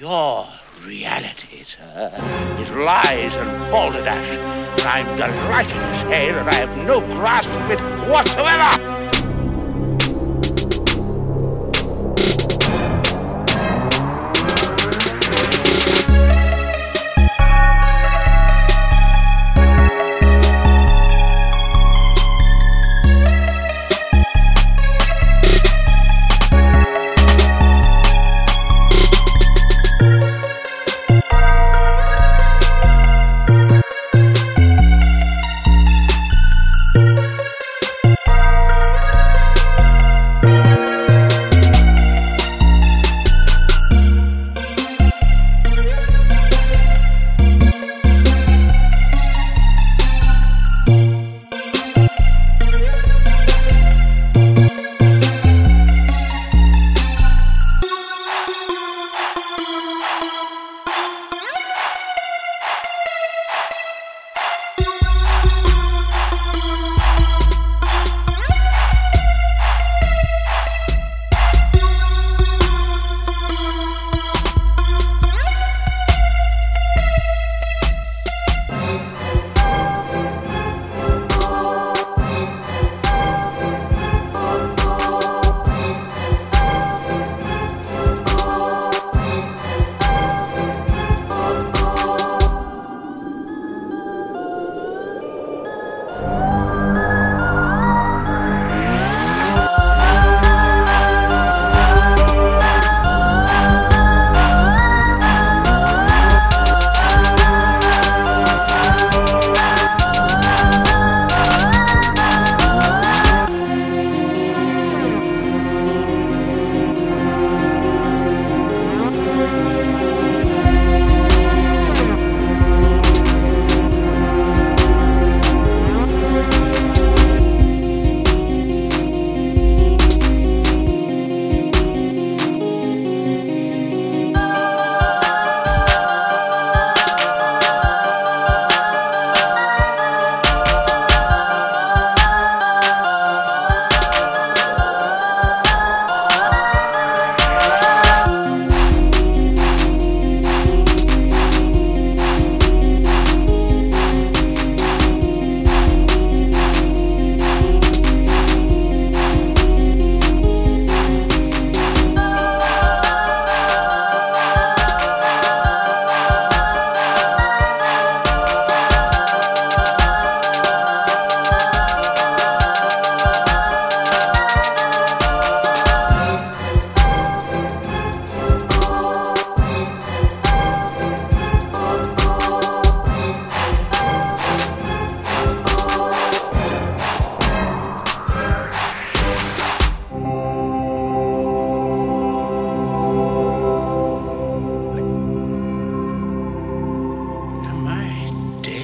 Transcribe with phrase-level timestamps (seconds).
[0.00, 0.46] Your
[0.84, 2.12] reality, sir,
[2.60, 4.28] is lies and balderdash.
[4.28, 8.87] And I'm delighted to say that I have no grasp of it whatsoever.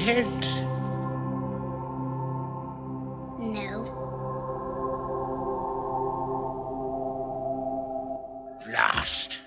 [0.05, 0.27] Dead?
[3.39, 3.85] No.
[8.65, 9.39] Blast.